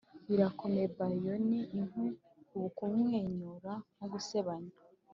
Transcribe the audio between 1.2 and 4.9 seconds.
yon inkwi, ubu kumwenyura nko gusebanya,